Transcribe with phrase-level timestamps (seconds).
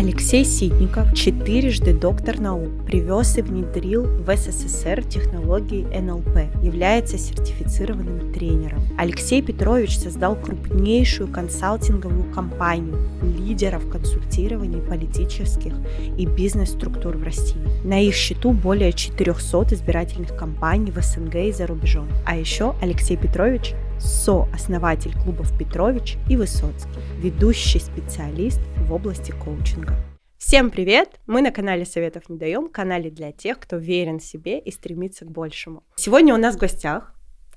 [0.00, 8.80] Алексей Ситников, четырежды доктор наук, привез и внедрил в СССР технологии НЛП, является сертифицированным тренером.
[8.96, 15.74] Алексей Петрович создал крупнейшую консалтинговую компанию лидеров консультирования политических
[16.16, 17.60] и бизнес-структур в России.
[17.84, 22.08] На их счету более 400 избирательных кампаний в СНГ и за рубежом.
[22.24, 29.94] А еще Алексей Петрович сооснователь клубов Петрович и Высоцкий, ведущий специалист в области коучинга.
[30.38, 31.20] Всем привет!
[31.26, 35.30] Мы на канале Советов не даем, канале для тех, кто верен себе и стремится к
[35.30, 35.84] большему.
[35.96, 37.14] Сегодня у нас в гостях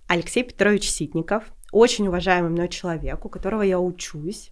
[0.07, 4.51] Алексей Петрович Ситников, очень уважаемый мной человек, у которого я учусь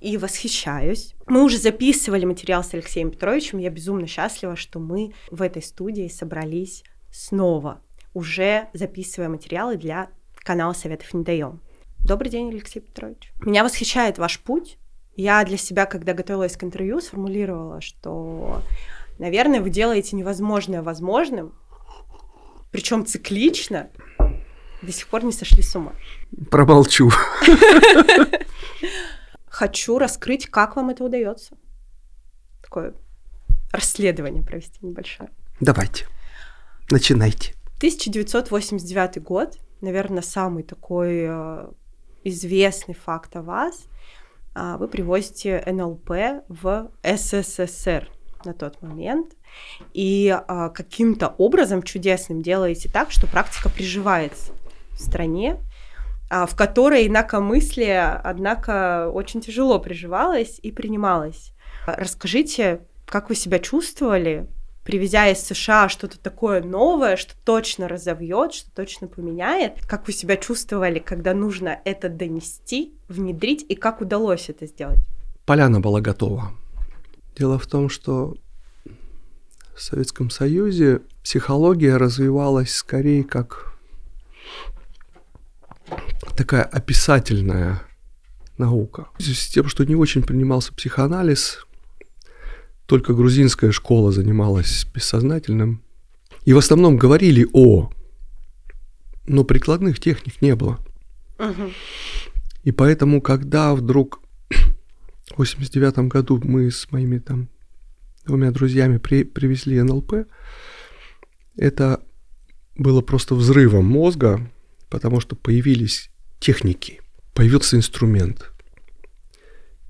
[0.00, 1.14] и восхищаюсь.
[1.26, 6.08] Мы уже записывали материал с Алексеем Петровичем, я безумно счастлива, что мы в этой студии
[6.08, 7.82] собрались снова,
[8.14, 10.10] уже записывая материалы для
[10.48, 11.60] канал «Советов не даем».
[11.98, 13.34] Добрый день, Алексей Петрович.
[13.40, 14.78] Меня восхищает ваш путь.
[15.14, 18.62] Я для себя, когда готовилась к интервью, сформулировала, что,
[19.18, 21.52] наверное, вы делаете невозможное возможным,
[22.70, 23.90] причем циклично,
[24.80, 25.92] до сих пор не сошли с ума.
[26.50, 27.10] Промолчу.
[29.48, 31.58] Хочу раскрыть, как вам это удается.
[32.62, 32.94] Такое
[33.70, 35.28] расследование провести небольшое.
[35.60, 36.06] Давайте.
[36.90, 37.52] Начинайте.
[37.80, 41.68] 1989 год наверное, самый такой э,
[42.24, 43.86] известный факт о вас.
[44.54, 46.10] А, вы привозите НЛП
[46.48, 48.10] в СССР
[48.44, 49.34] на тот момент
[49.94, 54.52] и а, каким-то образом чудесным делаете так, что практика приживается
[54.92, 55.58] в стране,
[56.30, 61.52] а, в которой инакомыслие, однако, очень тяжело приживалось и принималось.
[61.86, 64.48] Расскажите, как вы себя чувствовали
[64.88, 69.74] привезя из США что-то такое новое, что точно разовьет, что точно поменяет.
[69.86, 75.00] Как вы себя чувствовали, когда нужно это донести, внедрить, и как удалось это сделать?
[75.44, 76.52] Поляна была готова.
[77.36, 78.34] Дело в том, что
[79.76, 83.74] в Советском Союзе психология развивалась скорее как
[86.34, 87.82] такая описательная
[88.56, 89.08] наука.
[89.18, 91.66] С тем, что не очень принимался психоанализ,
[92.88, 95.82] только грузинская школа занималась бессознательным.
[96.46, 97.90] И в основном говорили о,
[99.26, 100.78] но прикладных техник не было.
[101.38, 101.70] Угу.
[102.64, 107.48] И поэтому, когда вдруг в 89 году мы с моими там
[108.24, 110.26] двумя друзьями при, привезли НЛП,
[111.56, 112.00] это
[112.74, 114.50] было просто взрывом мозга,
[114.88, 116.10] потому что появились
[116.40, 117.02] техники,
[117.34, 118.50] появился инструмент.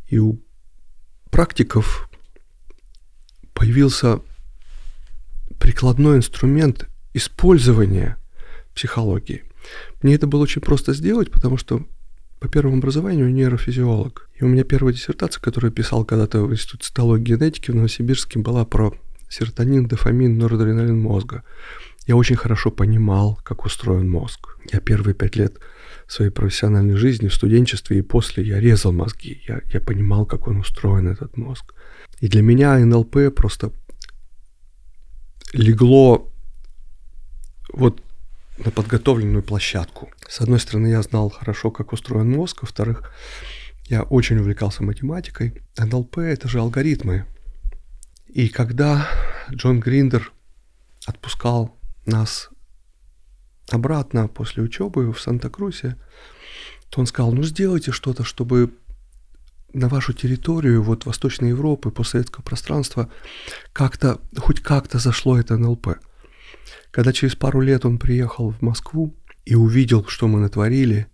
[0.08, 0.40] И у
[1.30, 2.07] практиков
[3.58, 4.20] появился
[5.58, 8.16] прикладной инструмент использования
[8.72, 9.42] психологии.
[10.00, 11.84] Мне это было очень просто сделать, потому что
[12.38, 14.30] по первому образованию нейрофизиолог.
[14.36, 17.74] И у меня первая диссертация, которую я писал когда-то в Институте цитологии и генетики в
[17.74, 18.94] Новосибирске, была про
[19.28, 21.42] серотонин, дофамин, норадреналин мозга.
[22.06, 24.56] Я очень хорошо понимал, как устроен мозг.
[24.72, 25.58] Я первые пять лет
[26.06, 29.42] своей профессиональной жизни, в студенчестве и после, я резал мозги.
[29.48, 31.74] Я, я понимал, как он устроен, этот мозг.
[32.20, 33.72] И для меня НЛП просто
[35.52, 36.30] легло
[37.72, 38.02] вот
[38.58, 40.10] на подготовленную площадку.
[40.28, 43.12] С одной стороны, я знал хорошо, как устроен мозг, во-вторых,
[43.86, 45.62] я очень увлекался математикой.
[45.76, 47.24] НЛП— это же алгоритмы.
[48.26, 49.08] И когда
[49.50, 50.32] Джон Гриндер
[51.06, 51.74] отпускал
[52.04, 52.50] нас
[53.70, 55.96] обратно после учебы в Санта-Крусе,
[56.90, 58.74] то он сказал, ну сделайте что-то, чтобы
[59.72, 63.10] на вашу территорию, вот Восточной Европы, постсоветского пространства,
[63.72, 65.98] как-то, хоть как-то зашло это НЛП.
[66.90, 69.14] Когда через пару лет он приехал в Москву
[69.44, 71.06] и увидел, что мы натворили,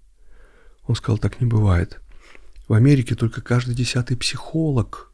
[0.87, 2.01] он сказал, так не бывает.
[2.69, 5.13] В Америке только каждый десятый психолог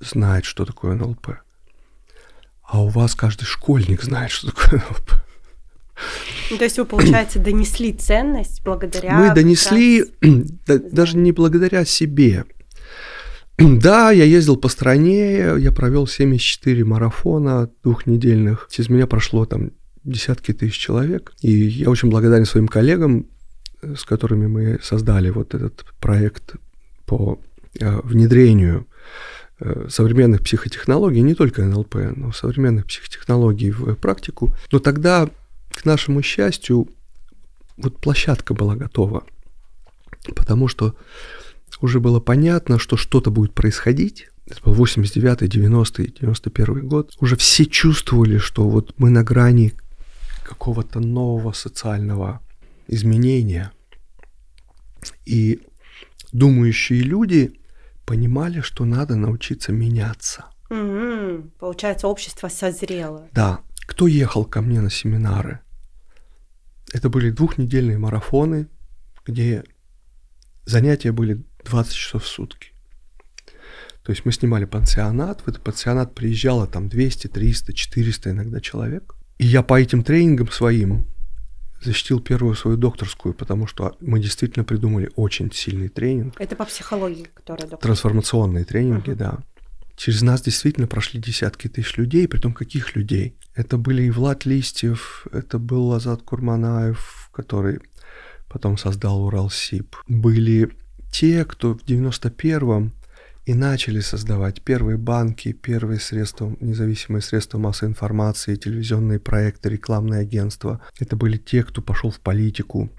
[0.00, 1.38] знает, что такое НЛП.
[2.62, 5.12] А у вас каждый школьник знает, что такое НЛП.
[6.50, 9.16] Ну, то есть вы, получается, донесли ценность благодаря...
[9.16, 12.44] Мы донесли, да, даже не благодаря себе,
[13.58, 18.68] Да, я ездил по стране, я провел 74 марафона двухнедельных.
[18.76, 19.70] Из меня прошло там
[20.04, 21.32] десятки тысяч человек.
[21.40, 23.26] И я очень благодарен своим коллегам,
[23.82, 26.56] э, с которыми мы создали вот этот проект
[27.06, 27.40] по
[27.78, 28.86] э, внедрению
[29.60, 34.54] э, современных психотехнологий, не только НЛП, но современных психотехнологий в практику.
[34.72, 35.28] Но тогда,
[35.70, 36.88] к нашему счастью,
[37.76, 39.24] вот площадка была готова,
[40.34, 40.94] потому что
[41.80, 44.28] уже было понятно, что что-то будет происходить.
[44.46, 47.14] Это был 89-й, 90-й, 91 год.
[47.20, 49.72] Уже все чувствовали, что вот мы на грани
[50.44, 52.40] какого-то нового социального
[52.86, 53.72] изменения.
[55.24, 55.60] И
[56.32, 57.58] думающие люди
[58.04, 60.44] понимали, что надо научиться меняться.
[60.70, 61.50] Угу.
[61.58, 63.28] Получается, общество созрело.
[63.32, 63.60] Да.
[63.86, 65.60] Кто ехал ко мне на семинары?
[66.92, 68.68] Это были двухнедельные марафоны,
[69.26, 69.64] где
[70.64, 72.72] занятия были 20 часов в сутки.
[74.02, 79.14] То есть мы снимали пансионат, в этот пансионат приезжало там 200, 300, 400 иногда человек.
[79.38, 81.06] И я по этим тренингам своим
[81.82, 86.34] защитил первую свою докторскую, потому что мы действительно придумали очень сильный тренинг.
[86.38, 87.88] Это по психологии, которая доктор.
[87.88, 89.16] Трансформационные тренинги, uh-huh.
[89.16, 89.38] да.
[89.96, 93.36] Через нас действительно прошли десятки тысяч людей, при том каких людей?
[93.54, 97.80] Это были и Влад Листьев, это был Азат Курманаев, который
[98.48, 99.96] потом создал Уралсиб.
[100.08, 100.70] Были
[101.14, 102.92] те, кто в 91-м
[103.46, 110.80] и начали создавать первые банки, первые средства, независимые средства массовой информации, телевизионные проекты, рекламные агентства.
[110.98, 112.90] Это были те, кто пошел в политику.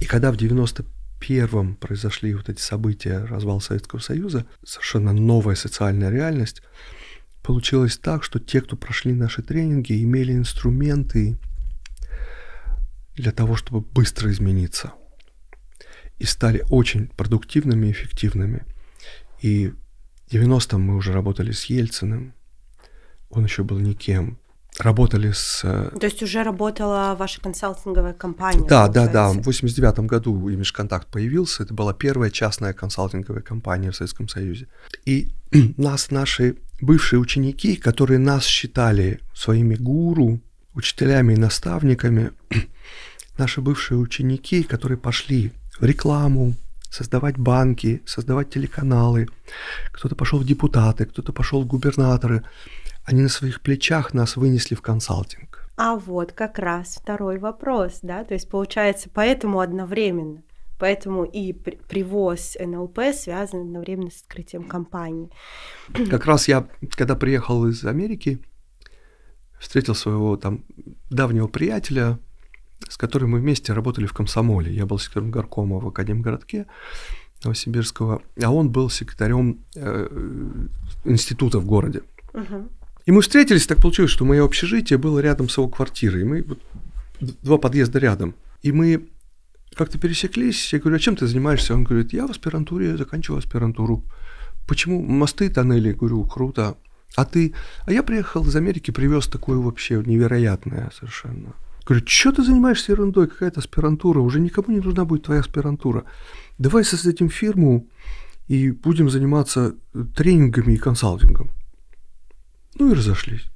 [0.00, 6.62] И когда в 91-м произошли вот эти события, развал Советского Союза, совершенно новая социальная реальность,
[7.42, 11.36] получилось так, что те, кто прошли наши тренинги, имели инструменты
[13.16, 14.94] для того, чтобы быстро измениться.
[16.18, 18.64] И стали очень продуктивными и эффективными–
[19.40, 19.72] и
[20.28, 22.34] в 90-м мы уже работали с Ельциным,
[23.30, 24.38] он еще был никем.
[24.78, 25.62] Работали с...
[25.64, 28.60] Э, То есть уже работала ваша консалтинговая компания?
[28.68, 29.12] Да, получается.
[29.12, 29.40] да, да.
[29.40, 31.64] В 89 году Имидж-контакт появился.
[31.64, 34.68] Это была первая частная консалтинговая компания в Советском Союзе.
[35.04, 35.32] И
[35.76, 40.40] нас, наши бывшие ученики, которые нас считали своими гуру,
[40.74, 42.30] учителями и наставниками,
[43.38, 46.54] наши бывшие ученики, которые пошли рекламу,
[46.90, 49.28] создавать банки, создавать телеканалы.
[49.92, 52.44] Кто-то пошел в депутаты, кто-то пошел в губернаторы.
[53.04, 55.70] Они на своих плечах нас вынесли в консалтинг.
[55.76, 60.42] А вот как раз второй вопрос, да, то есть получается поэтому одновременно.
[60.78, 65.30] Поэтому и привоз НЛП связан одновременно с открытием компании.
[66.08, 68.40] Как раз я, когда приехал из Америки,
[69.58, 70.64] встретил своего там
[71.10, 72.18] давнего приятеля,
[72.88, 74.72] с которым мы вместе работали в комсомоле.
[74.72, 76.66] Я был секретарем горкома в Академгородке
[77.44, 80.66] Новосибирского, а он был секретарем э,
[81.04, 82.02] института в городе.
[82.34, 82.68] Угу.
[83.06, 86.22] И мы встретились, так получилось, что мое общежитие было рядом с его квартирой.
[86.22, 86.60] И мы вот,
[87.20, 88.34] два подъезда рядом.
[88.62, 89.08] И мы
[89.74, 90.72] как-то пересеклись.
[90.72, 91.74] Я говорю, а чем ты занимаешься?
[91.74, 94.04] Он говорит, я в аспирантуре, заканчиваю аспирантуру.
[94.66, 95.92] Почему мосты, тоннели?
[95.92, 96.76] Говорю, круто.
[97.16, 97.54] А ты?
[97.86, 101.54] А я приехал из Америки, привез такое вообще невероятное совершенно
[101.88, 106.04] Говорю, что ты занимаешься ерундой, какая-то аспирантура, уже никому не нужна будет твоя аспирантура.
[106.58, 107.88] Давай создадим фирму
[108.46, 109.74] и будем заниматься
[110.14, 111.50] тренингами и консалтингом.
[112.78, 113.46] Ну и разошлись.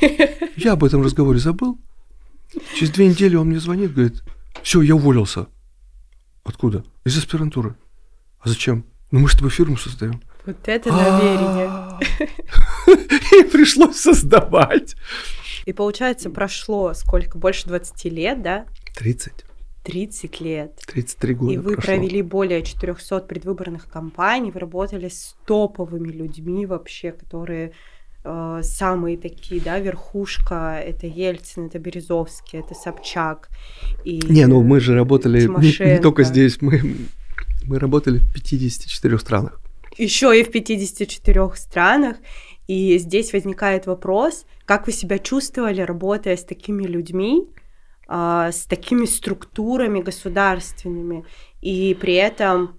[0.56, 1.78] Я об этом разговоре забыл.
[2.74, 4.22] Через две недели он мне звонит, говорит,
[4.62, 5.48] все, я уволился.
[6.44, 6.82] Откуда?
[7.04, 7.76] Из аспирантуры.
[8.40, 8.86] А зачем?
[9.10, 10.22] Ну мы с тобой фирму создаем.
[10.46, 11.70] Вот это намерение.
[13.42, 14.96] И пришлось создавать.
[15.68, 17.36] И получается, прошло сколько?
[17.36, 18.64] Больше 20 лет, да?
[18.96, 19.44] 30.
[19.84, 20.80] 30 лет.
[20.86, 21.82] 33 года И вы прошло.
[21.82, 27.72] провели более 400 предвыборных кампаний, вы работали с топовыми людьми вообще, которые
[28.24, 33.50] э, самые такие, да, верхушка, это Ельцин, это Березовский, это Собчак.
[34.06, 36.80] И не, ну мы же работали не, не только здесь, мы,
[37.64, 39.60] мы работали в 54 странах.
[39.98, 42.16] Еще и в 54 странах.
[42.68, 47.48] И здесь возникает вопрос, как вы себя чувствовали, работая с такими людьми,
[48.06, 51.24] а, с такими структурами государственными,
[51.62, 52.78] и при этом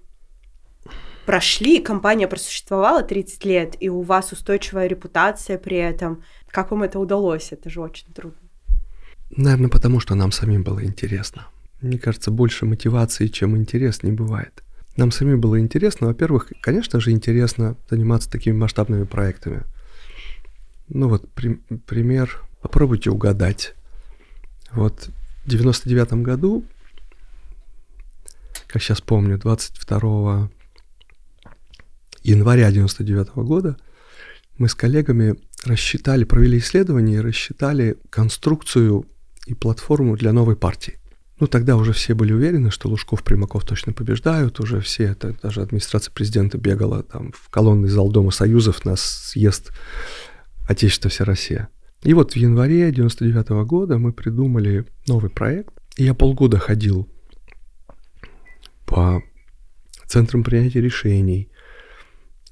[1.26, 6.22] прошли, компания просуществовала 30 лет, и у вас устойчивая репутация при этом.
[6.48, 7.52] Как вам это удалось?
[7.52, 8.38] Это же очень трудно.
[9.36, 11.48] Наверное, потому что нам самим было интересно.
[11.80, 14.62] Мне кажется, больше мотивации, чем интерес, не бывает.
[14.96, 16.08] Нам самим было интересно.
[16.08, 19.64] Во-первых, конечно же, интересно заниматься такими масштабными проектами.
[20.92, 21.54] Ну вот при,
[21.86, 23.74] пример, попробуйте угадать.
[24.72, 25.08] Вот
[25.44, 26.64] в 99 году,
[28.66, 30.50] как сейчас помню, 22
[32.22, 33.76] января 99 года
[34.58, 39.06] мы с коллегами рассчитали, провели исследование и рассчитали конструкцию
[39.46, 40.98] и платформу для новой партии.
[41.38, 45.62] Ну, тогда уже все были уверены, что Лужков, Примаков точно побеждают, уже все, это, даже
[45.62, 49.72] администрация президента бегала там в колонный зал Дома Союзов на съезд
[50.70, 51.68] Отечество вся Россия.
[52.04, 55.74] И вот в январе 99 -го года мы придумали новый проект.
[55.96, 57.08] И я полгода ходил
[58.86, 59.20] по
[60.06, 61.50] центрам принятия решений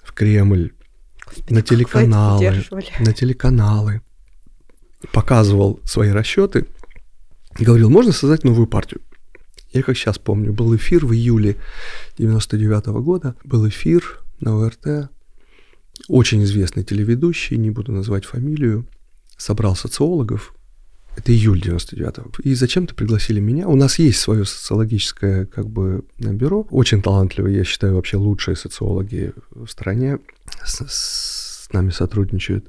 [0.03, 0.73] в Кремль,
[1.25, 2.65] Господи, на телеканалы,
[2.99, 4.03] на телеканалы,
[5.13, 6.67] показывал свои расчеты
[7.57, 9.01] и говорил, можно создать новую партию.
[9.73, 11.55] Я как сейчас помню, был эфир в июле
[12.19, 15.09] 99 -го года, был эфир на ОРТ.
[16.07, 18.87] Очень известный телеведущий, не буду называть фамилию,
[19.37, 20.55] собрал социологов.
[21.17, 22.31] Это июль 99-го.
[22.45, 23.67] И зачем-то пригласили меня.
[23.67, 26.67] У нас есть свое социологическое как бы бюро.
[26.71, 30.21] Очень талантливые, я считаю, вообще лучшие социологи в стране
[30.65, 32.67] с, с нами сотрудничают.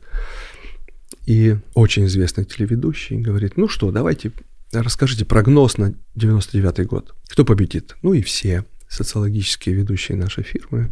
[1.28, 4.32] И очень известный телеведущий говорит, ну что, давайте
[4.72, 7.14] расскажите прогноз на 99 год.
[7.28, 7.96] Кто победит?
[8.02, 10.90] Ну и все социологические ведущие нашей фирмы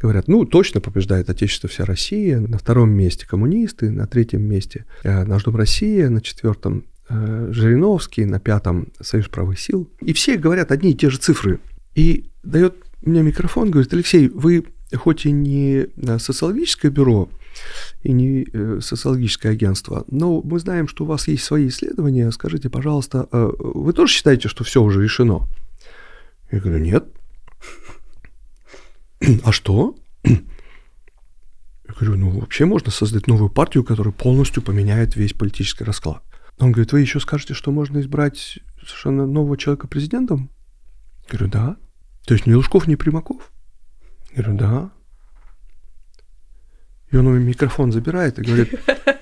[0.00, 5.24] говорят, ну, точно побеждает Отечество вся Россия, на втором месте коммунисты, на третьем месте э,
[5.24, 9.90] Наш Дом Россия, на четвертом э, Жириновский, на пятом Союз правых сил.
[10.00, 11.60] И все говорят одни и те же цифры.
[11.94, 17.28] И дает мне микрофон, говорит, Алексей, вы хоть и не э, социологическое бюро,
[18.02, 18.46] и не
[18.82, 22.30] социологическое агентство, но мы знаем, что у вас есть свои исследования.
[22.30, 25.48] Скажите, пожалуйста, вы тоже считаете, что все уже решено?
[26.52, 27.06] Я говорю, нет.
[29.44, 29.96] А что?
[30.24, 36.22] Я говорю, ну вообще можно создать новую партию, которая полностью поменяет весь политический расклад.
[36.58, 40.50] Он говорит, вы еще скажете, что можно избрать совершенно нового человека президентом?
[41.24, 41.76] Я говорю, да.
[42.26, 43.52] То есть ни Лужков, ни Примаков?
[44.34, 44.90] Я говорю, да.
[47.10, 48.74] И он у меня микрофон забирает и говорит,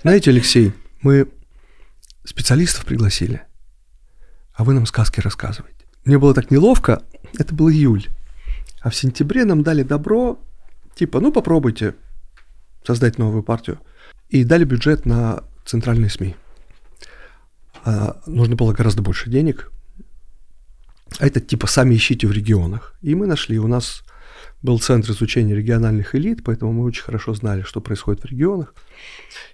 [0.02, 0.72] знаете, Алексей,
[1.02, 1.28] мы
[2.24, 3.42] специалистов пригласили,
[4.54, 5.84] а вы нам сказки рассказываете.
[6.04, 7.02] Мне было так неловко,
[7.38, 8.08] это был июль.
[8.80, 10.38] А в сентябре нам дали добро,
[10.94, 11.94] типа, ну попробуйте
[12.86, 13.78] создать новую партию.
[14.28, 16.36] И дали бюджет на центральные СМИ.
[17.84, 19.70] А, нужно было гораздо больше денег.
[21.18, 22.94] А это типа сами ищите в регионах.
[23.00, 24.02] И мы нашли, у нас
[24.62, 28.74] был центр изучения региональных элит, поэтому мы очень хорошо знали, что происходит в регионах.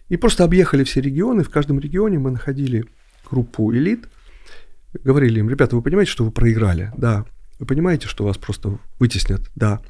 [0.09, 2.87] И просто объехали все регионы, в каждом регионе мы находили
[3.29, 4.09] группу элит,
[5.05, 6.93] говорили им, ребята, вы понимаете, что вы проиграли?
[6.97, 7.27] Да.
[7.61, 9.43] Вы понимаете, что вас просто вытеснят?
[9.55, 9.83] Да.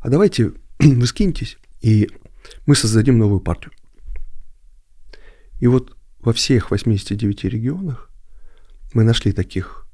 [0.00, 2.10] А давайте вы скиньтесь, и
[2.66, 3.72] мы создадим новую партию.
[5.60, 8.10] И вот во всех 89 регионах
[8.92, 9.86] мы нашли таких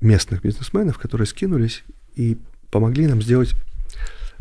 [0.00, 1.82] местных бизнесменов, которые скинулись
[2.14, 2.38] и
[2.70, 3.54] помогли нам сделать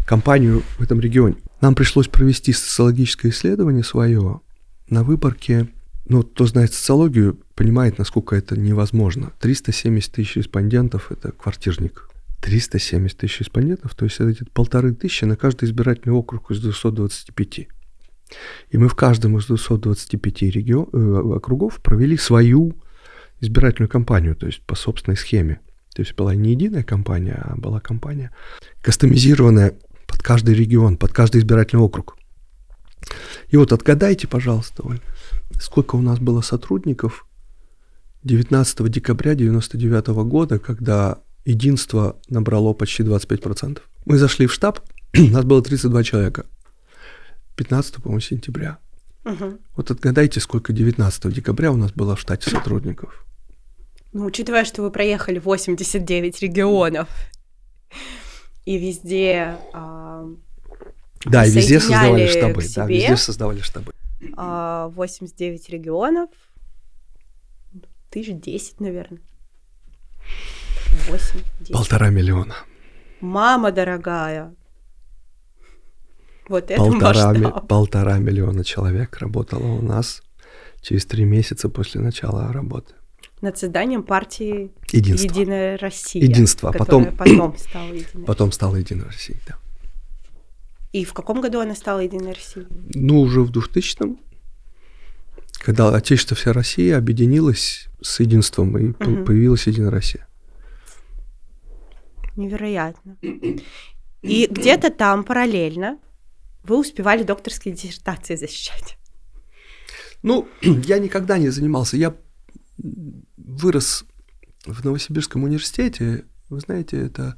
[0.06, 1.38] компанию в этом регионе.
[1.60, 4.42] Нам пришлось провести социологическое исследование свое
[4.90, 5.70] на выборке
[6.08, 9.34] ну, кто знает социологию, понимает, насколько это невозможно.
[9.40, 12.10] 370 тысяч респондентов– это квартирник.
[12.42, 17.68] 370 тысяч респондентов, то есть это где-то полторы тысячи на каждый избирательный округ из 225.
[18.70, 22.76] И мы в каждом из 225 регион, э, округов провели свою
[23.42, 25.60] избирательную кампанию, то есть по собственной схеме.
[25.96, 28.32] То есть была не единая кампания, а была кампания
[28.82, 29.74] кастомизированная
[30.06, 32.16] под каждый регион, под каждый избирательный округ.
[33.50, 35.00] И вот отгадайте, пожалуйста, Оль,
[35.60, 37.28] сколько у нас было сотрудников
[38.24, 43.82] 19 декабря 1999 года, когда единство набрало почти 25%.
[44.06, 44.80] Мы зашли в штаб,
[45.18, 46.46] у нас было 32 человека.
[47.56, 48.80] 15, по-моему, сентября.
[49.24, 49.58] Угу.
[49.76, 53.26] Вот отгадайте, сколько 19 декабря у нас было в штате сотрудников.
[54.14, 57.08] Ну, учитывая, что вы проехали 89 регионов,
[58.66, 59.58] и везде...
[59.74, 60.26] А,
[61.26, 62.64] да, и везде создавали штабы.
[62.76, 63.94] Да, везде создавали штабы.
[64.22, 66.30] 89 а, регионов,
[68.10, 69.22] тысяч десять, наверное.
[71.10, 71.74] 8, 10.
[71.74, 72.56] Полтора миллиона.
[73.22, 74.54] Мама дорогая.
[76.48, 80.22] Вот это полтора, ми- полтора миллиона человек работало у нас
[80.82, 82.94] через три месяца после начала работы.
[83.42, 85.28] Над созданием партии Единство.
[85.28, 86.22] Единая Россия.
[86.24, 86.72] Единство.
[86.72, 89.58] Потом, потом стала Единая Потом стала Единая Россия, да.
[90.96, 92.68] И в каком году она стала Единой Россией?
[92.94, 94.18] Ну, уже в 2000-м,
[95.60, 99.26] когда Отечество вся Россия объединилось с единством, и угу.
[99.26, 100.26] появилась Единая Россия.
[102.38, 103.18] Невероятно.
[104.22, 106.00] И где-то там параллельно
[106.64, 108.98] вы успевали докторские диссертации защищать.
[110.24, 111.98] Ну, я никогда не занимался.
[111.98, 112.16] Я
[113.36, 114.06] вырос
[114.66, 116.24] в Новосибирском университете.
[116.48, 117.36] Вы знаете, это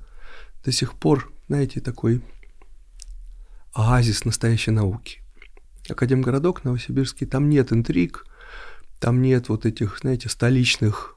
[0.63, 2.21] до сих пор, знаете, такой
[3.77, 5.19] оазис настоящей науки.
[5.88, 8.25] Академгородок Новосибирский, там нет интриг,
[9.00, 11.15] там нет вот этих, знаете, столичных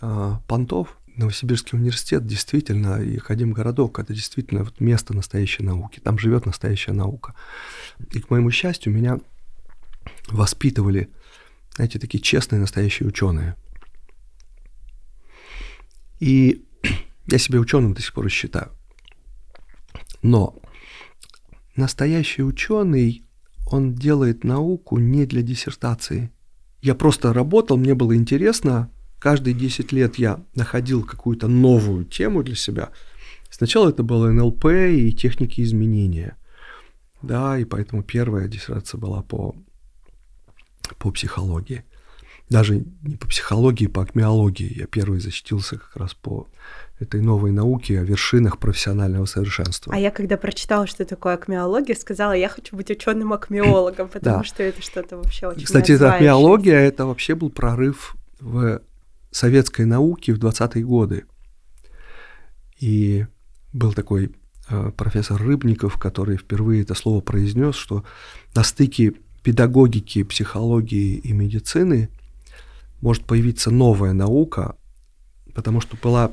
[0.00, 0.98] а, понтов.
[1.14, 6.00] Новосибирский университет действительно, и Академгородок, это действительно вот место настоящей науки.
[6.00, 7.34] Там живет настоящая наука.
[8.12, 9.20] И, к моему счастью, меня
[10.28, 11.10] воспитывали,
[11.74, 13.56] знаете, такие честные настоящие ученые.
[16.18, 16.64] И
[17.26, 18.72] я себя ученым до сих пор считаю.
[20.22, 20.62] Но
[21.76, 23.24] настоящий ученый,
[23.66, 26.30] он делает науку не для диссертации.
[26.80, 32.56] Я просто работал, мне было интересно, каждые 10 лет я находил какую-то новую тему для
[32.56, 32.90] себя.
[33.50, 36.36] Сначала это было НЛП и техники изменения.
[37.22, 39.54] Да, и поэтому первая диссертация была по,
[40.98, 41.84] по психологии.
[42.50, 44.78] Даже не по психологии, по акмеологии.
[44.78, 46.48] Я первый защитился как раз по
[47.02, 49.92] этой новой науке о вершинах профессионального совершенства.
[49.94, 54.44] А я когда прочитала, что такое акмеология, сказала, я хочу быть ученым акмеологом, потому да.
[54.44, 58.80] что это что-то вообще очень Кстати, эта акмеология, это вообще был прорыв в
[59.30, 61.24] советской науке в 20-е годы.
[62.78, 63.26] И
[63.72, 64.34] был такой
[64.68, 68.04] э, профессор Рыбников, который впервые это слово произнес, что
[68.54, 72.08] на стыке педагогики, психологии и медицины
[73.00, 74.76] может появиться новая наука,
[75.54, 76.32] потому что была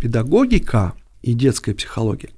[0.00, 2.30] педагогика и детская психология,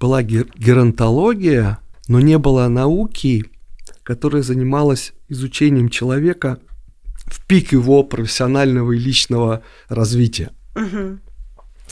[0.00, 3.44] была геронтология, но не было науки,
[4.02, 6.58] которая занималась изучением человека
[7.26, 10.50] в пик его профессионального и личного развития.
[10.74, 11.18] Угу.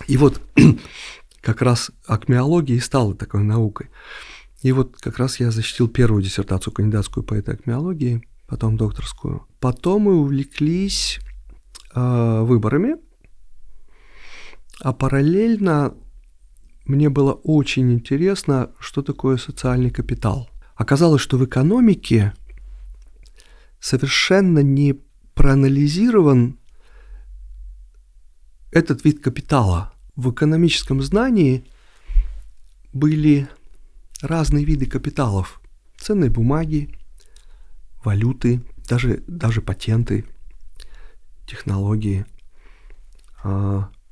[0.07, 0.41] И вот
[1.41, 3.91] как раз акмеология и стала такой наукой.
[4.63, 9.47] И вот как раз я защитил первую диссертацию кандидатскую по этой акмеологии, потом докторскую.
[9.61, 11.19] Потом мы увлеклись
[11.95, 12.97] э, выборами,
[14.81, 15.95] а параллельно
[16.85, 20.51] мне было очень интересно, что такое социальный капитал.
[20.77, 22.35] Оказалось, что в экономике
[23.81, 25.01] совершенно не
[25.35, 26.59] проанализирован
[28.71, 29.93] этот вид капитала.
[30.17, 31.65] В экономическом знании
[32.93, 33.49] были
[34.21, 35.61] разные виды капиталов.
[35.97, 36.95] Ценные бумаги,
[38.05, 40.25] валюты, даже, даже патенты,
[41.47, 42.27] технологии.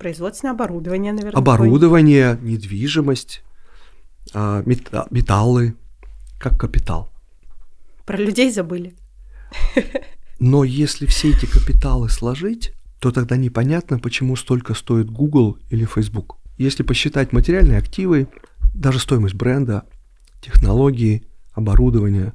[0.02, 1.38] Производственное оборудование, наверное.
[1.38, 3.44] Оборудование, недвижимость,
[4.34, 4.64] а,
[5.10, 5.76] металлы,
[6.40, 7.12] как капитал.
[8.04, 8.94] Про людей забыли.
[10.40, 16.36] Но если все эти капиталы сложить, то тогда непонятно, почему столько стоит Google или Facebook.
[16.58, 18.26] Если посчитать материальные активы,
[18.74, 19.84] даже стоимость бренда,
[20.40, 22.34] технологии, оборудования,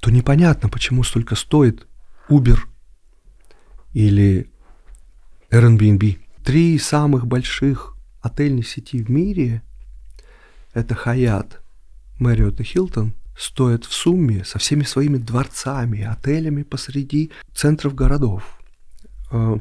[0.00, 1.86] то непонятно, почему столько стоит
[2.28, 2.58] Uber
[3.92, 4.49] или
[5.50, 6.18] Airbnb.
[6.44, 9.62] Три самых больших отельных сети в мире–
[10.74, 11.58] это Hyatt,
[12.18, 18.60] Marriott и Hilton– стоят в сумме со всеми своими дворцами, отелями посреди центров городов,
[19.32, 19.58] э,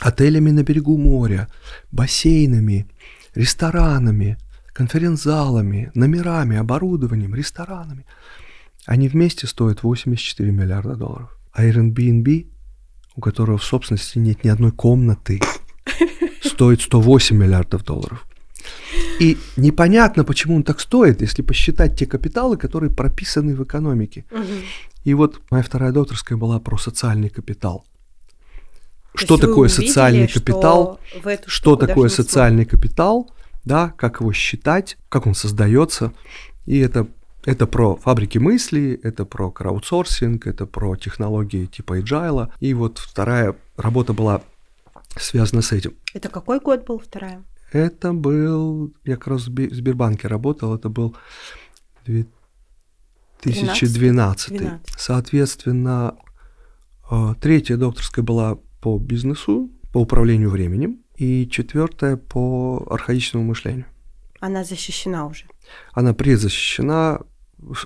[0.00, 1.48] отелями на берегу моря,
[1.92, 2.88] бассейнами,
[3.34, 4.36] ресторанами,
[4.72, 8.04] конференц-залами, номерами, оборудованием, ресторанами.
[8.84, 11.38] Они вместе стоят 84 миллиарда долларов.
[11.52, 12.46] А Airbnb,
[13.18, 15.40] у которого в собственности нет ни одной комнаты,
[16.40, 18.24] стоит 108 миллиардов долларов.
[19.18, 24.24] И непонятно, почему он так стоит, если посчитать те капиталы, которые прописаны в экономике.
[24.30, 24.42] Угу.
[25.04, 27.84] И вот моя вторая докторская была про социальный капитал.
[29.14, 31.00] То что такое увидели, социальный капитал?
[31.10, 33.32] Что, что такое социальный капитал?
[33.64, 36.12] Да, как его считать, как он создается.
[36.66, 37.08] И это,
[37.48, 42.50] это про фабрики мысли, это про краудсорсинг, это про технологии типа agile.
[42.60, 44.42] И вот вторая работа была
[45.16, 45.94] связана с этим.
[46.12, 47.42] Это какой год был вторая?
[47.72, 51.16] Это был, я как раз в Сбербанке работал, это был
[52.06, 53.92] 2012.
[54.52, 54.80] 12.
[54.98, 56.16] Соответственно,
[57.10, 63.86] э, третья докторская была по бизнесу, по управлению временем, и четвертая по архаичному мышлению.
[64.40, 65.46] Она защищена уже?
[65.92, 67.20] Она предзащищена.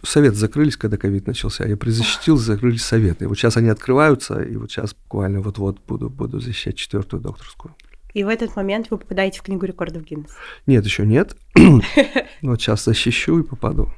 [0.03, 1.67] Совет закрылись, когда ковид начался.
[1.67, 3.27] Я предзащитил, закрылись советы.
[3.27, 7.75] Вот сейчас они открываются, и вот сейчас буквально вот-вот буду, буду защищать четвертую докторскую.
[8.13, 10.35] И в этот момент вы попадаете в книгу рекордов Гиннесса.
[10.67, 11.37] Нет, еще нет.
[12.43, 13.89] Вот сейчас защищу и попаду.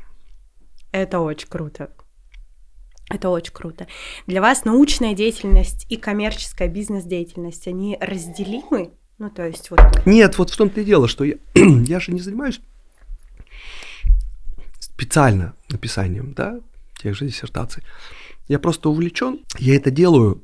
[0.93, 1.91] Это очень круто.
[3.11, 3.87] Это очень круто.
[4.27, 8.93] Для вас научная деятельность и коммерческая бизнес-деятельность, они разделимы?
[9.19, 9.81] Ну, то есть вот...
[10.07, 12.61] Нет, вот в том-то и дело, что я, я же не занимаюсь
[14.96, 16.61] специально написанием, да,
[17.02, 17.83] тех же диссертаций.
[18.48, 20.42] Я просто увлечен, я это делаю,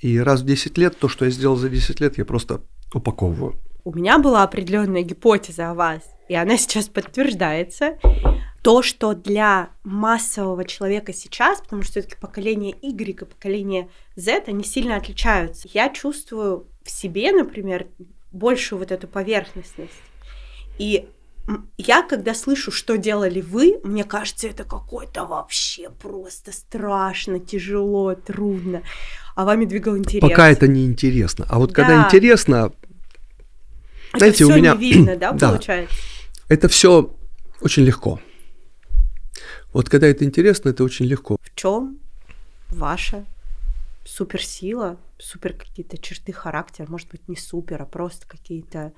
[0.00, 2.60] и раз в 10 лет то, что я сделал за 10 лет, я просто
[2.92, 3.54] упаковываю.
[3.84, 7.98] У меня была определенная гипотеза о вас, и она сейчас подтверждается.
[8.62, 14.64] То, что для массового человека сейчас, потому что все-таки поколение Y и поколение Z, они
[14.64, 15.68] сильно отличаются.
[15.74, 17.86] Я чувствую в себе, например,
[18.32, 19.92] большую вот эту поверхностность.
[20.78, 21.08] И
[21.76, 28.82] я, когда слышу, что делали вы, мне кажется, это какое-то вообще просто страшно, тяжело, трудно.
[29.34, 30.20] А вами двигал интерес.
[30.20, 31.46] Пока это не интересно.
[31.48, 31.74] А вот да.
[31.74, 32.72] когда интересно,
[34.14, 34.74] знаете, это у меня...
[34.74, 35.94] Не видно, да, получается?
[36.48, 37.14] Это все
[37.60, 38.20] очень легко.
[39.72, 41.36] Вот когда это интересно, это очень легко.
[41.40, 41.98] В чем
[42.70, 43.26] ваша
[44.04, 48.92] суперсила, супер какие-то черты характера, может быть, не супер, а просто какие-то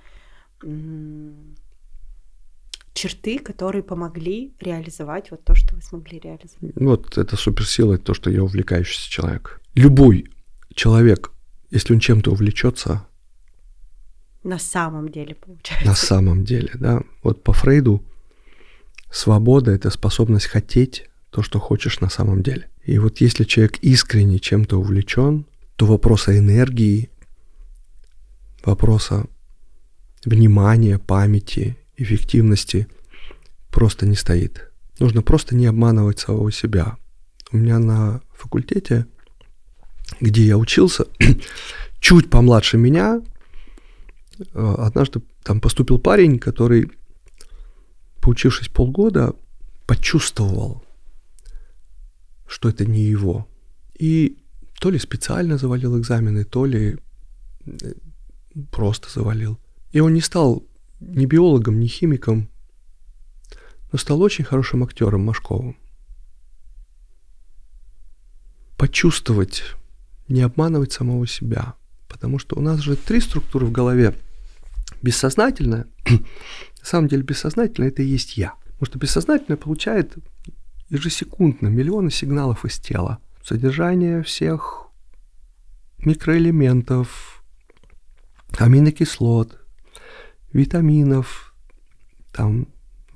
[2.97, 6.75] черты, которые помогли реализовать вот то, что вы смогли реализовать?
[6.77, 9.61] Вот это суперсила, это то, что я увлекающийся человек.
[9.75, 10.31] Любой
[10.75, 11.31] человек,
[11.71, 13.07] если он чем-то увлечется,
[14.43, 15.89] на самом деле получается.
[15.89, 17.03] На самом деле, да.
[17.25, 18.05] Вот по Фрейду
[19.11, 22.69] свобода— это способность хотеть то, что хочешь на самом деле.
[22.85, 27.11] И вот если человек искренне чем-то увлечен, то вопроса энергии,
[28.65, 29.27] вопроса
[30.25, 32.89] внимания, памяти, эффективности
[33.71, 34.71] просто не стоит.
[34.99, 36.97] Нужно просто не обманывать самого себя.
[37.53, 39.07] У меня на факультете,
[40.21, 41.07] где я учился,
[42.01, 43.23] чуть помладше меня,
[44.39, 46.91] э, однажды там поступил парень, который,
[48.21, 49.35] поучившись полгода,
[49.87, 50.85] почувствовал,
[52.47, 53.47] что это не его.
[53.99, 54.39] И
[54.81, 56.97] то ли специально завалил экзамены, то ли
[57.67, 57.93] э,
[58.71, 59.59] просто завалил.
[59.93, 60.65] И он не стал
[61.01, 62.49] ни биологом, ни химиком,
[63.93, 65.77] но стал очень хорошим актером Машковым.
[68.77, 69.63] Почувствовать,
[70.29, 71.75] не обманывать самого себя.
[72.09, 74.15] Потому что у нас же три структуры в голове.
[75.03, 78.55] Бессознательное, на самом деле бессознательное это и есть я.
[78.73, 80.15] Потому что бессознательное получает
[80.89, 83.19] ежесекундно миллионы сигналов из тела.
[83.43, 84.89] Содержание всех
[85.99, 87.43] микроэлементов,
[88.59, 89.66] аминокислот,
[90.57, 91.55] витаминов,
[92.33, 92.69] там,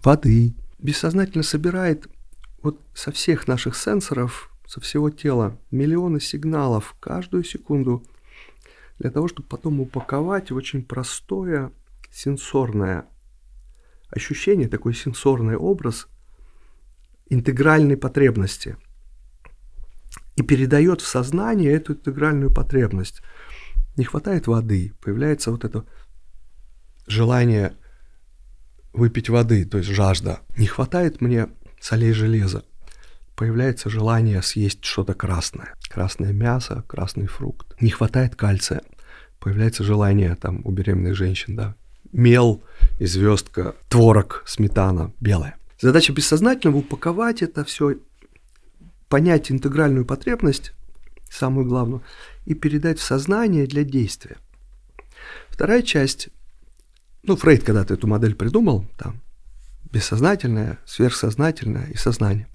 [0.03, 0.55] воды.
[0.79, 2.09] Бессознательно собирает
[2.63, 8.05] вот со всех наших сенсоров, со всего тела миллионы сигналов каждую секунду
[8.99, 11.73] для того, чтобы потом упаковать в очень простое
[12.11, 13.07] сенсорное
[14.11, 16.09] ощущение, такой сенсорный образ
[17.29, 18.77] интегральной потребности
[20.37, 23.23] и передает в сознание эту интегральную потребность.
[23.97, 25.85] Не хватает воды, появляется вот это
[27.07, 27.75] желание
[28.93, 30.41] выпить воды, то есть жажда.
[30.57, 31.49] Не хватает мне
[31.81, 32.65] солей железа.
[33.37, 35.75] Появляется желание съесть что-то красное.
[35.89, 37.81] Красное мясо, красный фрукт.
[37.81, 38.83] Не хватает кальция.
[39.39, 41.75] Появляется желание там у беременных женщин, да.
[42.13, 42.63] Мел
[42.99, 45.57] и звездка, творог, сметана белая.
[45.81, 47.97] Задача бессознательного упаковать это все,
[49.09, 50.73] понять интегральную потребность,
[51.31, 52.03] самую главную,
[52.45, 54.37] и передать в сознание для действия.
[55.49, 56.29] Вторая часть
[57.23, 59.21] ну, Фрейд когда-то эту модель придумал, там,
[59.93, 62.47] бессознательное, сверхсознательное и сознание.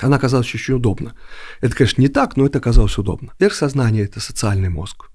[0.00, 1.14] Она оказалась очень удобна.
[1.60, 3.32] Это, конечно, не так, но это оказалось удобно.
[3.38, 5.10] Сверхсознание– это социальный мозг.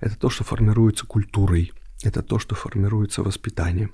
[0.00, 1.72] Это то, что формируется культурой.
[2.02, 3.92] Это то, что формируется воспитанием.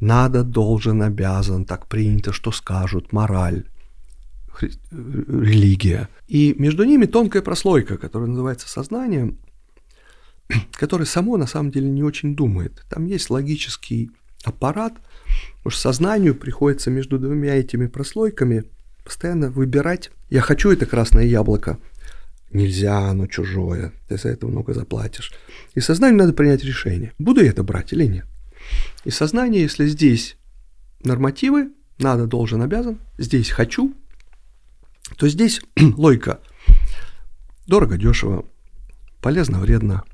[0.00, 3.64] Надо, должен, обязан, так принято, что скажут, мораль,
[4.60, 6.08] религия.
[6.26, 9.38] И между ними тонкая прослойка, которая называется сознанием,
[10.72, 12.84] который само на самом деле не очень думает.
[12.88, 14.10] Там есть логический
[14.44, 14.94] аппарат,
[15.58, 18.64] потому что сознанию приходится между двумя этими прослойками
[19.04, 20.10] постоянно выбирать.
[20.30, 21.78] Я хочу это красное яблоко.
[22.50, 25.32] Нельзя, оно чужое, ты за это много заплатишь.
[25.74, 28.26] И сознанию надо принять решение, буду я это брать или нет.
[29.04, 30.36] И сознание, если здесь
[31.02, 33.94] нормативы, надо, должен, обязан, здесь хочу,
[35.16, 35.60] то здесь
[35.96, 36.40] логика
[37.66, 38.44] дорого, дешево,
[39.20, 40.04] полезно, вредно,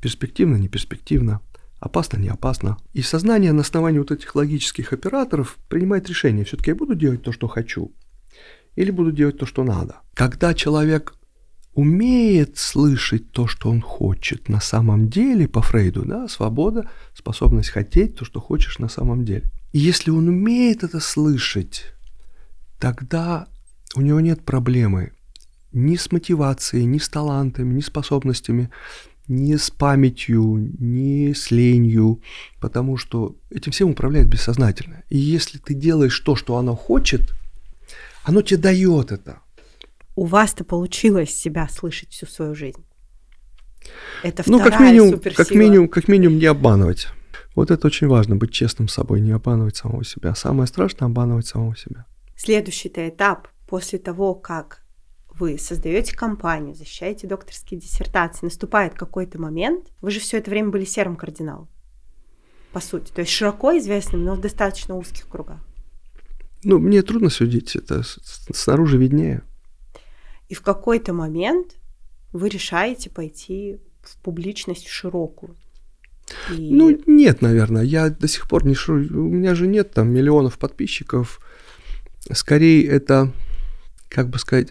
[0.00, 1.40] перспективно, не перспективно,
[1.80, 2.76] опасно, не опасно.
[2.92, 7.32] И сознание на основании вот этих логических операторов принимает решение, все-таки я буду делать то,
[7.32, 7.92] что хочу,
[8.76, 9.96] или буду делать то, что надо.
[10.14, 11.14] Когда человек
[11.74, 18.16] умеет слышать то, что он хочет на самом деле, по Фрейду, да, свобода, способность хотеть
[18.16, 19.44] то, что хочешь на самом деле.
[19.72, 21.94] И если он умеет это слышать,
[22.80, 23.46] тогда
[23.94, 25.12] у него нет проблемы
[25.72, 28.70] ни с мотивацией, ни с талантами, ни способностями
[29.28, 32.20] ни с памятью, ни с ленью,
[32.60, 35.02] потому что этим всем управляет бессознательно.
[35.08, 37.34] И если ты делаешь то, что оно хочет,
[38.24, 39.40] оно тебе дает это.
[40.16, 42.84] У вас-то получилось себя слышать всю свою жизнь.
[44.22, 45.44] Это ну, как минимум, суперсила.
[45.44, 47.08] как минимум, как минимум не обманывать.
[47.54, 50.34] Вот это очень важно, быть честным с собой, не обманывать самого себя.
[50.34, 52.06] Самое страшное– обманывать самого себя.
[52.36, 54.82] Следующий-то этап после того, как
[55.38, 60.84] вы создаете компанию, защищаете докторские диссертации, наступает какой-то момент, вы же все это время были
[60.84, 61.68] серым кардиналом,
[62.72, 65.60] по сути, то есть широко известным, но в достаточно узких кругах.
[66.64, 69.42] Ну, мне трудно судить, это снаружи виднее.
[70.48, 71.76] И в какой-то момент
[72.32, 75.56] вы решаете пойти в публичность широкую.
[76.50, 76.74] И...
[76.74, 77.82] Ну, нет, наверное.
[77.82, 78.94] Я до сих пор не шу...
[78.94, 81.40] У меня же нет там миллионов подписчиков.
[82.32, 83.32] Скорее, это,
[84.08, 84.68] как бы сказать,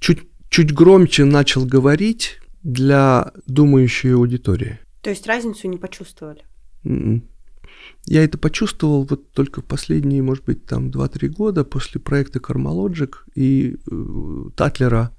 [0.00, 4.78] чуть, чуть громче начал говорить для думающей аудитории.
[5.02, 6.44] То есть разницу не почувствовали?
[6.84, 6.90] Mm-mm.
[6.90, 7.28] М-м.
[8.06, 13.26] Я это почувствовал вот только в последние, может быть, там 2-3 года после проекта Кармалоджик
[13.34, 15.12] и э, Татлера.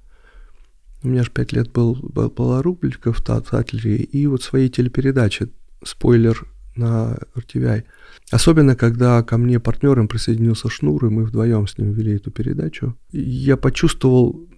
[1.02, 5.48] У меня же 5 лет был, был, была рубрика в Татлере, и вот своей телепередачи
[5.84, 7.84] «Спойлер» на RTVI.
[8.30, 12.96] Особенно, когда ко мне партнером присоединился Шнур, и мы вдвоем с ним вели эту передачу.
[13.12, 14.48] Я почувствовал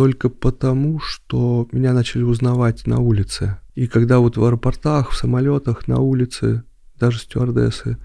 [0.00, 3.58] только потому, что меня начали узнавать на улице.
[3.74, 6.64] И когда вот в аэропортах, в самолетах, на улице
[6.98, 7.98] даже стюардессы,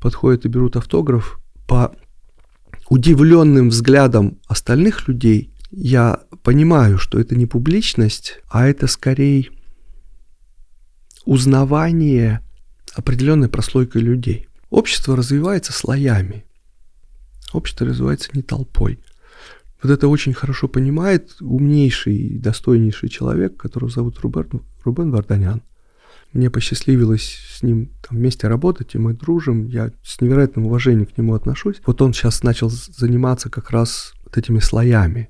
[0.00, 1.96] подходят и берут автограф, по
[2.88, 9.48] удивленным взглядам остальных людей я понимаю, что это не публичность, а это скорее
[11.24, 12.40] узнавание
[12.94, 14.46] определенной прослойкой людей.
[14.70, 16.44] Общество развивается слоями.
[17.52, 19.00] Общество развивается не толпой.
[19.86, 25.62] Вот это очень хорошо понимает умнейший и достойнейший человек, которого зовут Рубен, Рубен Варданян–
[26.32, 29.68] мне посчастливилось с ним там, вместе работать, и мы дружим.
[29.68, 31.76] Я с невероятным уважением к нему отношусь.
[31.86, 35.28] Вот он сейчас начал заниматься как раз вот этими слоями.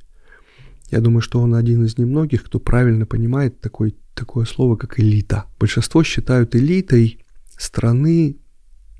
[0.90, 5.44] Я думаю, что он один из немногих, кто правильно понимает такой, такое слово, как элита.
[5.60, 7.24] Большинство считают элитой
[7.56, 8.38] страны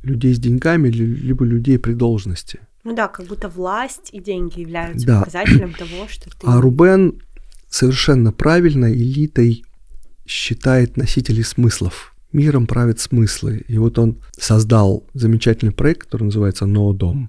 [0.03, 2.61] людей с деньгами, либо людей при должности.
[2.87, 5.19] Ну да, как будто власть и деньги являются да.
[5.19, 6.47] показателем того, что ты...
[6.47, 7.21] А Рубен
[7.69, 9.65] совершенно правильно элитой
[10.25, 12.15] считает носителей смыслов.
[12.31, 13.65] Миром правят смыслы.
[13.67, 17.29] И вот он создал замечательный проект, который называется «Ноодом».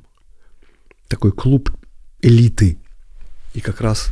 [1.07, 1.71] Такой клуб
[2.21, 2.77] элиты.
[3.55, 4.09] И как раз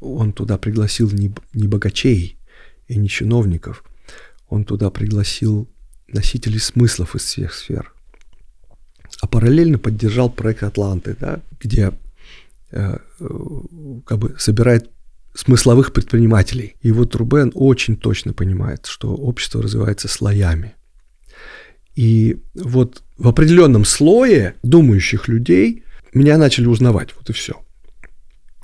[0.00, 2.38] он туда пригласил не, не богачей
[2.86, 3.84] и не чиновников.
[4.48, 5.68] Он туда пригласил
[6.06, 7.92] носителей смыслов из всех сфер.
[9.20, 11.92] А параллельно поддержал проект Атланты, да, где
[12.70, 12.98] э,
[14.06, 14.90] как бы собирает
[15.34, 16.76] смысловых предпринимателей.
[16.82, 20.74] И вот Рубен очень точно понимает, что общество развивается слоями.
[21.94, 27.54] И вот в определенном слое думающих людей меня начали узнавать, вот и все.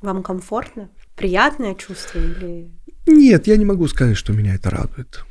[0.02, 0.90] Вам комфортно?
[1.16, 2.70] Приятное чувство или...
[3.06, 5.24] Нет, я не могу сказать, что меня это радует.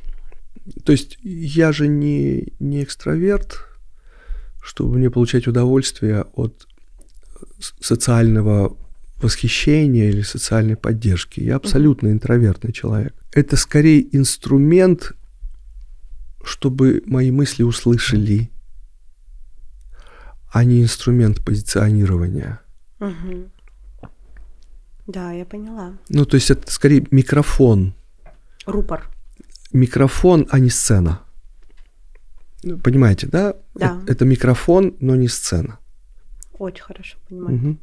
[0.84, 3.66] То есть я же не, не экстраверт,
[4.64, 6.66] чтобы мне получать удовольствие от
[7.80, 8.74] социального
[9.20, 11.40] восхищения или социальной поддержки.
[11.40, 13.14] Я абсолютно интровертный человек.
[13.32, 15.12] Это скорее инструмент,
[16.42, 18.50] чтобы мои мысли услышали,
[20.50, 22.60] а не инструмент позиционирования.
[23.00, 23.50] Угу.
[25.08, 25.92] Да, я поняла.
[26.08, 27.94] Ну, то есть это скорее микрофон.
[28.64, 29.10] Рупор.
[29.72, 31.20] Микрофон, а не сцена.
[32.82, 33.56] Понимаете, да?
[33.74, 34.00] Да.
[34.02, 35.78] Это, это микрофон, но не сцена.
[36.58, 37.56] Очень хорошо понимаю.
[37.56, 37.76] Угу.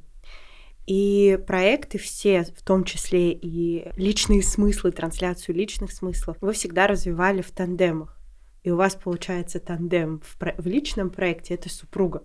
[0.87, 7.41] И проекты все, в том числе и личные смыслы, трансляцию личных смыслов, вы всегда развивали
[7.41, 8.17] в тандемах.
[8.63, 12.23] И у вас получается тандем в, про- в личном проекте это супруга.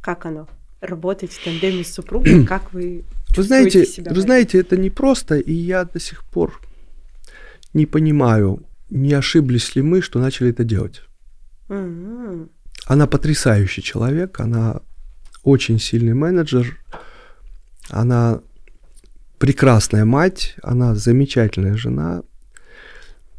[0.00, 0.48] Как оно?
[0.80, 3.04] Работать в тандеме с супругой, как вы
[3.36, 6.60] вы знаете, себя вы знаете, это не просто, и я до сих пор
[7.74, 11.02] не понимаю, не ошиблись ли мы, что начали это делать.
[11.68, 14.80] Она потрясающий человек, она
[15.42, 16.78] очень сильный менеджер,
[17.90, 18.40] она
[19.38, 22.22] прекрасная мать, она замечательная жена,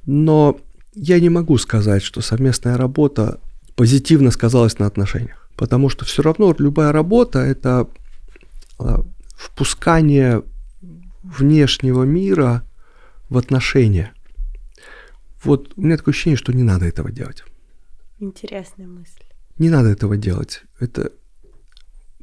[0.06, 0.60] но
[0.94, 3.40] я не могу сказать, что совместная работа
[3.76, 5.50] позитивно сказалась на отношениях.
[5.56, 7.88] Потому что все равно любая работа– это
[8.78, 9.04] а,
[9.36, 10.44] впускание
[11.24, 12.64] внешнего мира
[13.30, 14.14] в отношения.
[15.44, 17.44] Вот у меня такое ощущение, что не надо этого делать.
[18.20, 19.24] Интересная мысль.
[19.58, 20.64] Не надо этого делать.
[20.80, 21.12] Это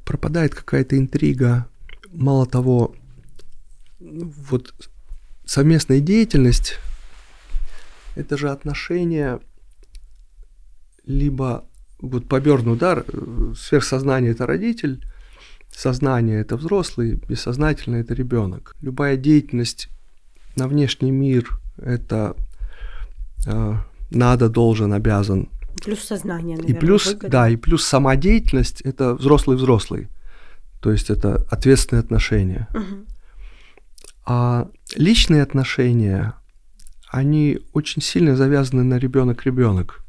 [0.05, 1.67] пропадает какая-то интрига,
[2.13, 2.95] мало того,
[3.99, 4.73] вот
[5.45, 6.79] совместная деятельность–
[8.15, 9.41] это же отношение
[11.05, 11.65] либо
[11.99, 13.05] вот по Берну, да,
[13.57, 15.05] сверхсознание– это родитель,
[15.71, 18.77] сознание– это взрослый, бессознательное– это ребенок.
[18.83, 19.89] Любая деятельность
[20.57, 22.37] на внешний мир– это
[23.47, 23.75] э,
[24.11, 25.49] надо, должен, обязан.
[25.83, 27.29] Плюс сознание, наверное, И плюс, выгода.
[27.29, 30.09] да, и плюс сама деятельность– это взрослый-взрослый.
[30.81, 32.69] То есть это ответственные отношения.
[32.75, 33.07] Угу.
[34.27, 36.35] А личные отношения,
[37.09, 40.03] они очень сильно завязаны на ребенок-ребенок.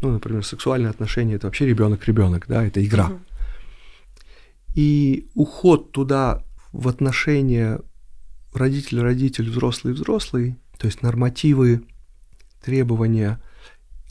[0.00, 3.06] Ну, например, сексуальные отношения это вообще ребенок-ребенок, да, это игра.
[3.06, 3.20] Угу.
[4.74, 7.80] И уход туда в отношения
[8.54, 11.82] родитель-родитель, взрослый-взрослый, то есть нормативы,
[12.62, 13.40] требования,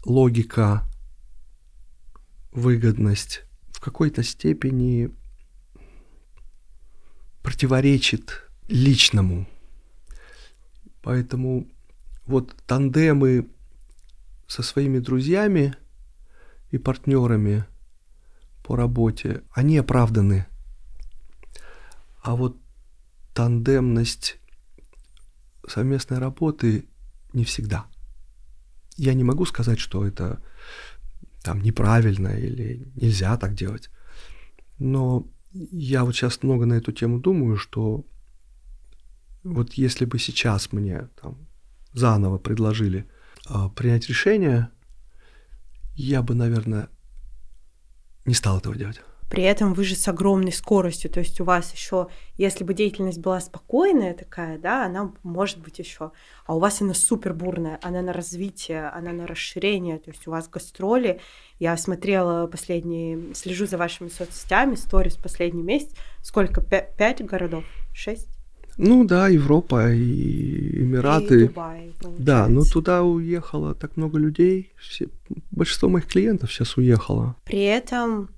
[0.07, 0.87] логика,
[2.51, 5.11] выгодность в какой-то степени
[7.43, 9.47] противоречит личному.
[11.01, 11.67] Поэтому
[12.25, 13.49] вот тандемы
[14.47, 15.75] со своими друзьями
[16.71, 17.65] и партнерами
[18.63, 20.47] по работе, они оправданы.
[22.21, 22.57] А вот
[23.33, 24.39] тандемность
[25.67, 26.85] совместной работы
[27.33, 27.87] не всегда.
[28.97, 30.41] Я не могу сказать, что это
[31.43, 33.89] там неправильно или нельзя так делать.
[34.79, 38.05] Но я вот сейчас много на эту тему думаю, что
[39.43, 41.47] вот если бы сейчас мне там
[41.93, 43.07] заново предложили
[43.49, 44.69] э, принять решение,
[45.95, 46.89] я бы, наверное,
[48.25, 49.01] не стал этого делать.
[49.29, 53.19] При этом вы же с огромной скоростью, то есть у вас еще, если бы деятельность
[53.19, 56.11] была спокойная такая, да, она может быть еще,
[56.45, 60.31] а у вас она супер бурная, она на развитие, она на расширение, то есть у
[60.31, 61.19] вас гастроли.
[61.59, 68.29] Я смотрела последние, слежу за вашими соцсетями, сторис последний месяц, сколько, пять городов, шесть?
[68.77, 71.45] Ну да, Европа и Эмираты.
[71.45, 74.71] И Дубай, да, но туда уехало так много людей.
[74.77, 75.07] Все,
[75.49, 77.35] большинство моих клиентов сейчас уехало.
[77.43, 78.29] При этом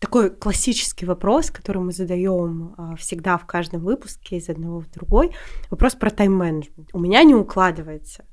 [0.00, 5.32] такой классический вопрос, который мы задаем э, всегда в каждом выпуске из одного в другой.
[5.70, 6.88] Вопрос про тайм-менеджмент.
[6.92, 8.24] У меня не укладывается.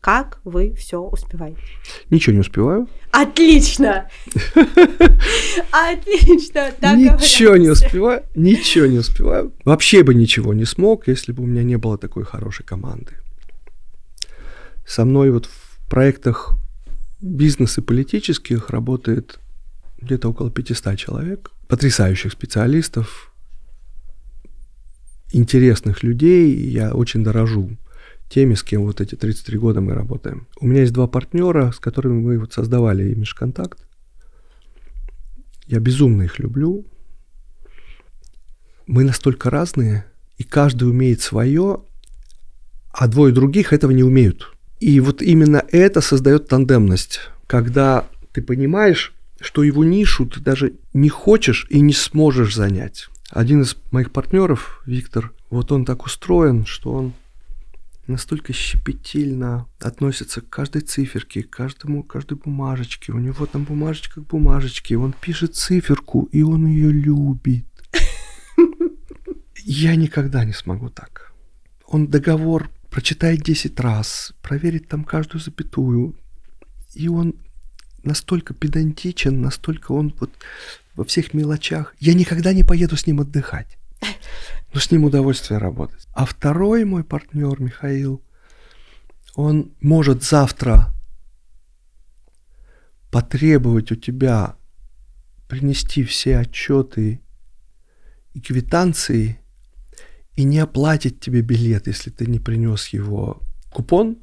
[0.00, 1.60] Как вы все успеваете?
[2.10, 2.88] Ничего не успеваю.
[3.10, 4.08] Отлично!
[5.72, 6.70] Отлично!
[6.94, 9.52] Ничего не успеваю, ничего не успеваю.
[9.64, 13.14] Вообще бы ничего не смог, если бы у меня не было такой хорошей команды.
[14.86, 16.54] Со мной вот в проектах
[17.20, 19.40] бизнес и политических работает
[20.00, 23.32] где-то около 500 человек, потрясающих специалистов,
[25.32, 27.76] интересных людей, я очень дорожу
[28.28, 30.46] теми, с кем вот эти 33 года мы работаем.
[30.60, 33.78] У меня есть два партнера, с которыми мы вот создавали межконтакт.
[35.66, 36.86] Я безумно их люблю.
[38.86, 40.06] Мы настолько разные,
[40.38, 41.82] и каждый умеет свое,
[42.90, 44.54] а двое других этого не умеют.
[44.80, 51.08] И вот именно это создает тандемность, когда ты понимаешь, что его нишу ты даже не
[51.08, 53.08] хочешь и не сможешь занять.
[53.30, 57.12] Один из моих партнеров, Виктор, вот он так устроен, что он
[58.06, 63.12] настолько щепетильно относится к каждой циферке, к каждому, каждой бумажечке.
[63.12, 67.66] У него там бумажечка к бумажечке, он пишет циферку, и он ее любит.
[69.62, 71.32] Я никогда не смогу так.
[71.86, 76.14] Он договор прочитает 10 раз, проверит там каждую запятую,
[76.94, 77.34] и он
[78.02, 80.30] настолько педантичен, настолько он вот
[80.94, 81.94] во всех мелочах.
[82.00, 83.78] Я никогда не поеду с ним отдыхать.
[84.74, 86.06] Но с ним удовольствие работать.
[86.12, 88.22] А второй мой партнер, Михаил,
[89.34, 90.92] он может завтра
[93.10, 94.56] потребовать у тебя
[95.48, 97.20] принести все отчеты
[98.34, 99.40] и квитанции
[100.36, 104.18] и не оплатить тебе билет, если ты не принес его купон,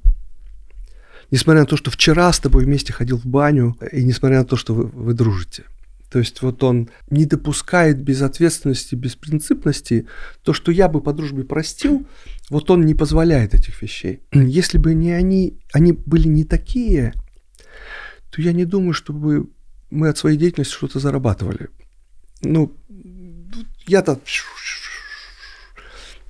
[1.31, 4.55] несмотря на то, что вчера с тобой вместе ходил в баню, и несмотря на то,
[4.55, 5.63] что вы, вы дружите.
[6.09, 10.07] То есть вот он не допускает безответственности, беспринципности.
[10.43, 12.05] То, что я бы по дружбе простил,
[12.49, 14.21] вот он не позволяет этих вещей.
[14.31, 17.13] Если бы не они, они были не такие,
[18.29, 19.49] то я не думаю, чтобы
[19.89, 21.69] мы от своей деятельности что-то зарабатывали.
[22.41, 22.73] Ну,
[23.88, 24.19] я-то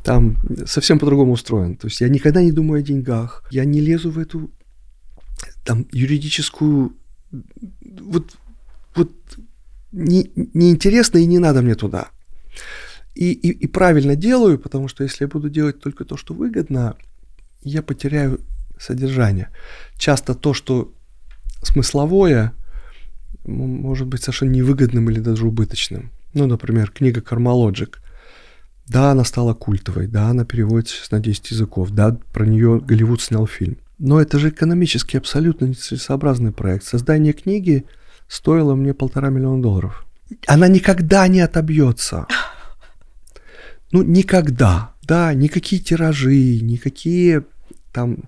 [0.03, 1.75] там совсем по-другому устроен.
[1.75, 4.51] То есть я никогда не думаю о деньгах, я не лезу в эту
[5.65, 6.93] там юридическую
[7.99, 8.37] вот
[8.95, 9.11] вот
[9.91, 12.07] не, неинтересно и не надо мне туда.
[13.13, 16.95] И, и, и правильно делаю, потому что если я буду делать только то, что выгодно,
[17.63, 18.39] я потеряю
[18.79, 19.49] содержание.
[19.97, 20.93] Часто то, что
[21.63, 22.53] смысловое,
[23.45, 26.11] может быть совершенно невыгодным или даже убыточным.
[26.33, 28.01] Ну, например, книга «Кармалоджик».
[28.87, 33.47] Да, она стала культовой, да, она переводится на 10 языков, да, про нее Голливуд снял
[33.47, 33.77] фильм.
[33.97, 36.85] Но это же экономически абсолютно нецелесообразный проект.
[36.85, 37.85] Создание книги–
[38.27, 40.05] стоила мне полтора миллиона долларов.
[40.47, 42.27] Она никогда не отобьется.
[43.91, 44.93] Ну, никогда.
[45.03, 47.45] Да, никакие тиражи, никакие
[47.93, 48.23] там...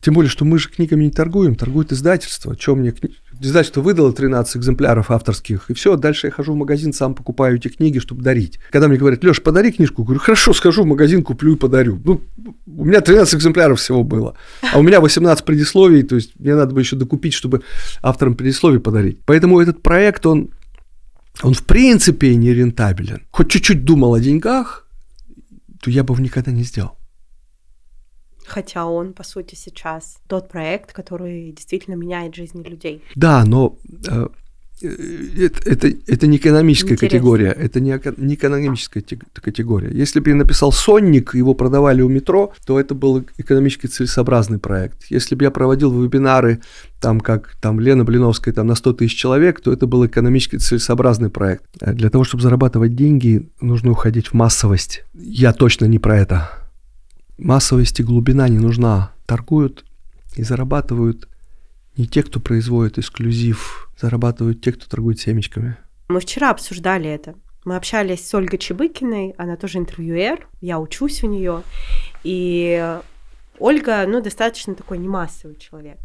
[0.00, 2.56] Тем более, что мы же книгами не торгуем, торгует издательство.
[2.56, 3.14] Чем мне кни...
[3.40, 7.68] Издательство выдало 13 экземпляров авторских, и все, дальше я хожу в магазин, сам покупаю эти
[7.68, 8.58] книги, чтобы дарить.
[8.70, 12.00] Когда мне говорят, Леша, подари книжку, говорю, хорошо, схожу в магазин, куплю и подарю.
[12.04, 12.22] Ну,
[12.66, 14.36] у меня 13 экземпляров всего было,
[14.72, 17.62] а у меня 18 предисловий, то есть мне надо бы еще докупить, чтобы
[18.02, 19.20] авторам предисловий подарить.
[19.26, 20.50] Поэтому этот проект, он,
[21.42, 23.22] он в принципе не рентабелен.
[23.30, 24.88] Хоть чуть-чуть думал о деньгах,
[25.82, 26.96] то я бы его никогда не сделал.
[28.46, 33.02] Хотя он, по сути, сейчас тот проект, который действительно меняет жизни людей.
[33.14, 33.76] Да, но
[34.08, 34.28] э,
[34.82, 34.88] Э,
[35.38, 37.18] это, это, это не экономическая Интересно.
[37.18, 39.90] категория, это не, не экономическая категория.
[39.90, 45.04] Если бы я написал «Сонник», его продавали у метро, то это был экономически целесообразный проект.
[45.08, 46.60] Если бы я проводил вебинары,
[47.00, 51.30] там, как там Лена Блиновская, там, на 100 тысяч человек, то это был экономически целесообразный
[51.30, 51.64] проект.
[51.80, 55.04] А для того, чтобы зарабатывать деньги, нужно уходить в массовость.
[55.14, 56.65] Я точно не про это.
[57.38, 59.12] Массовость и глубина не нужна.
[59.26, 59.84] Торгуют
[60.36, 61.28] и зарабатывают
[61.96, 65.76] не те, кто производит эксклюзив, зарабатывают те, кто торгует семечками.
[66.08, 67.34] Мы вчера обсуждали это.
[67.64, 71.62] Мы общались с Ольгой Чебыкиной, она тоже интервьюер, я учусь у нее.
[72.22, 73.00] И
[73.58, 75.98] Ольга, ну, достаточно такой немассовый человек.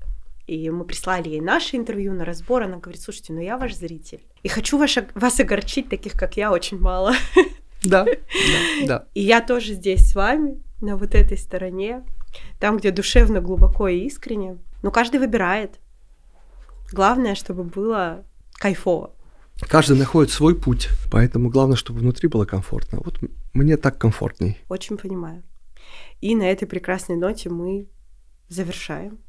[0.48, 2.64] И мы прислали ей наше интервью на разбор.
[2.64, 4.22] Она говорит, слушайте, ну я ваш зритель.
[4.44, 7.14] И хочу ваш, вас огорчить, таких как я, очень мало.
[7.84, 9.06] Да, да, да.
[9.14, 12.04] И я тоже здесь с вами, на вот этой стороне,
[12.60, 14.58] там, где душевно, глубоко и искренне.
[14.82, 15.80] Но каждый выбирает.
[16.92, 19.12] Главное, чтобы было кайфово.
[19.68, 23.00] Каждый находит свой путь, поэтому главное, чтобы внутри было комфортно.
[23.04, 23.20] Вот
[23.54, 24.58] мне так комфортней.
[24.70, 25.44] Очень понимаю.
[26.20, 27.88] И на этой прекрасной ноте мы
[28.50, 29.20] завершаем.